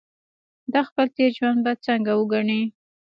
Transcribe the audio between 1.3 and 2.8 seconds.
ژوند به څنګه وګڼي.